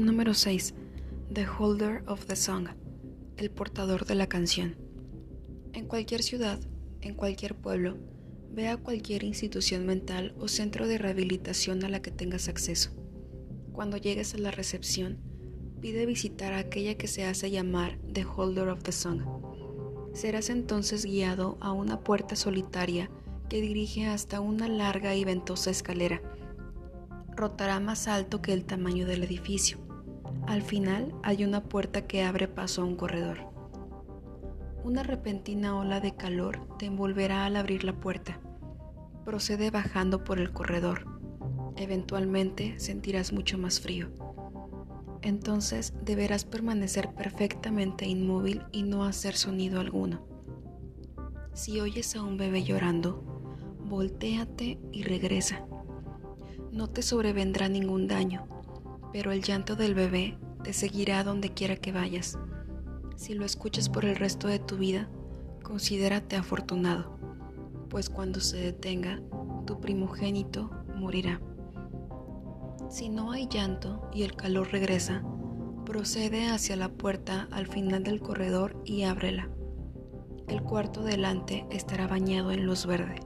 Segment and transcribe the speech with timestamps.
[0.00, 0.72] Número 6.
[1.30, 2.68] The Holder of the Song.
[3.36, 4.76] El portador de la canción.
[5.74, 6.58] En cualquier ciudad,
[7.02, 7.98] en cualquier pueblo,
[8.50, 12.92] ve a cualquier institución mental o centro de rehabilitación a la que tengas acceso.
[13.72, 15.18] Cuando llegues a la recepción,
[15.82, 19.20] pide visitar a aquella que se hace llamar The Holder of the Song.
[20.14, 23.10] Serás entonces guiado a una puerta solitaria
[23.50, 26.22] que dirige hasta una larga y ventosa escalera.
[27.36, 29.89] Rotará más alto que el tamaño del edificio.
[30.46, 33.38] Al final hay una puerta que abre paso a un corredor.
[34.82, 38.40] Una repentina ola de calor te envolverá al abrir la puerta.
[39.24, 41.04] Procede bajando por el corredor.
[41.76, 44.10] Eventualmente sentirás mucho más frío
[45.22, 50.26] entonces deberás permanecer perfectamente inmóvil y no hacer sonido alguno.
[51.52, 53.22] Si oyes a un bebé llorando,
[53.84, 55.66] voltéate y regresa.
[56.72, 58.46] No te sobrevendrá ningún daño,
[59.12, 62.38] pero el llanto del bebé te seguirá donde quiera que vayas.
[63.16, 65.08] Si lo escuchas por el resto de tu vida,
[65.62, 67.18] considérate afortunado,
[67.88, 69.20] pues cuando se detenga,
[69.66, 71.40] tu primogénito morirá.
[72.88, 75.22] Si no hay llanto y el calor regresa,
[75.84, 79.50] procede hacia la puerta al final del corredor y ábrela.
[80.48, 83.20] El cuarto delante estará bañado en luz verde.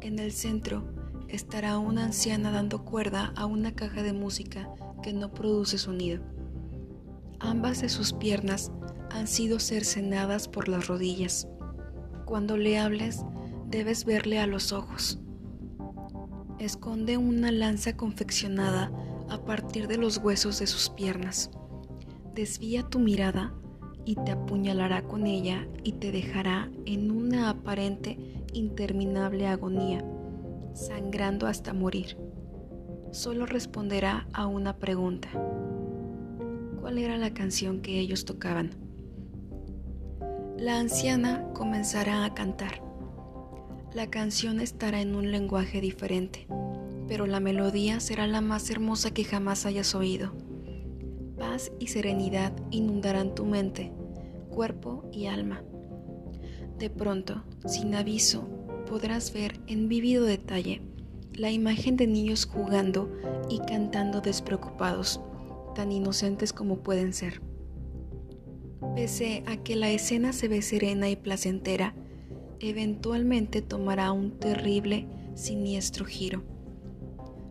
[0.00, 0.84] En el centro
[1.28, 4.68] estará una anciana dando cuerda a una caja de música
[5.02, 6.22] que no produce sonido.
[7.40, 8.72] Ambas de sus piernas
[9.10, 11.46] han sido cercenadas por las rodillas.
[12.24, 13.24] Cuando le hables,
[13.68, 15.20] debes verle a los ojos
[16.58, 18.90] esconde una lanza confeccionada
[19.28, 21.50] a partir de los huesos de sus piernas.
[22.34, 23.54] Desvía tu mirada
[24.04, 28.18] y te apuñalará con ella y te dejará en una aparente
[28.52, 30.04] interminable agonía,
[30.78, 32.16] sangrando hasta morir.
[33.10, 35.28] Solo responderá a una pregunta.
[36.80, 38.70] ¿Cuál era la canción que ellos tocaban?
[40.56, 42.82] La anciana comenzará a cantar.
[43.92, 46.46] La canción estará en un lenguaje diferente,
[47.08, 50.32] pero la melodía será la más hermosa que jamás hayas oído.
[51.38, 53.92] Paz y serenidad inundarán tu mente,
[54.50, 55.62] cuerpo y alma.
[56.78, 58.48] De pronto, sin aviso,
[58.88, 60.80] podrás ver en vívido detalle
[61.34, 63.08] la imagen de niños jugando
[63.48, 65.20] y cantando despreocupados,
[65.74, 67.40] tan inocentes como pueden ser.
[68.96, 71.94] Pese a que la escena se ve serena y placentera,
[72.58, 76.42] eventualmente tomará un terrible, siniestro giro.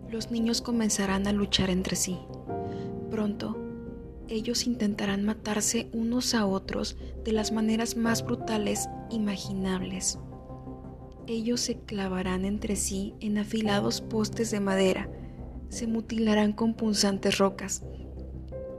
[0.10, 2.18] Los niños comenzarán a luchar entre sí.
[3.10, 3.56] Pronto,
[4.28, 10.20] ellos intentarán matarse unos a otros de las maneras más brutales imaginables.
[11.28, 15.10] Ellos se clavarán entre sí en afilados postes de madera,
[15.68, 17.84] se mutilarán con punzantes rocas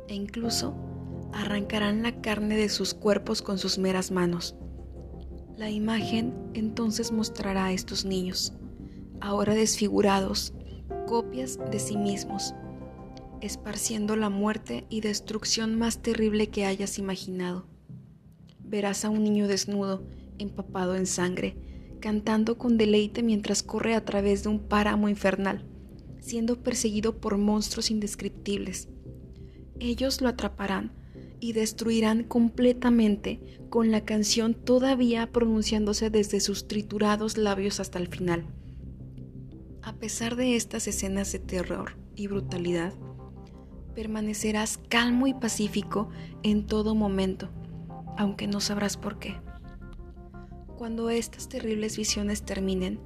[0.08, 0.74] e incluso
[1.34, 4.56] arrancarán la carne de sus cuerpos con sus meras manos.
[5.58, 8.54] La imagen entonces mostrará a estos niños,
[9.20, 10.54] ahora desfigurados,
[11.06, 12.54] copias de sí mismos,
[13.42, 17.66] esparciendo la muerte y destrucción más terrible que hayas imaginado.
[18.58, 20.02] Verás a un niño desnudo,
[20.38, 21.67] empapado en sangre,
[21.98, 25.64] cantando con deleite mientras corre a través de un páramo infernal,
[26.20, 28.88] siendo perseguido por monstruos indescriptibles.
[29.78, 30.92] Ellos lo atraparán
[31.40, 38.46] y destruirán completamente con la canción todavía pronunciándose desde sus triturados labios hasta el final.
[39.82, 42.92] A pesar de estas escenas de terror y brutalidad,
[43.94, 46.08] permanecerás calmo y pacífico
[46.42, 47.50] en todo momento,
[48.16, 49.36] aunque no sabrás por qué.
[50.78, 53.00] Cuando estas terribles visiones terminen,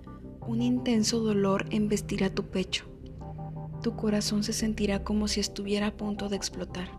[0.47, 2.85] un intenso dolor embestirá tu pecho.
[3.83, 6.91] Tu corazón se sentirá como si estuviera a punto de explotar.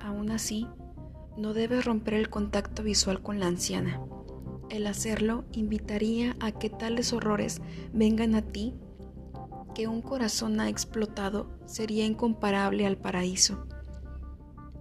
[0.00, 0.68] Aún así,
[1.36, 4.00] no debes romper el contacto visual con la anciana.
[4.68, 7.60] El hacerlo invitaría a que tales horrores
[7.92, 8.74] vengan a ti
[9.74, 13.66] que un corazón ha explotado sería incomparable al paraíso.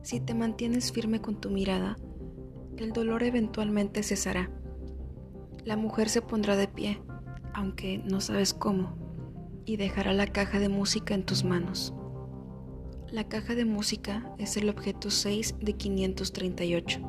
[0.04, 1.98] Si te mantienes firme con tu mirada,
[2.78, 4.52] el dolor eventualmente cesará.
[5.66, 7.02] La mujer se pondrá de pie,
[7.54, 8.96] aunque no sabes cómo,
[9.66, 11.94] y dejará la caja de música en tus manos.
[13.12, 17.02] La caja de música es el objeto 6 de 538.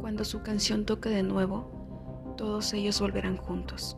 [0.00, 3.96] Cuando su canción toque de nuevo, todos ellos volverán juntos.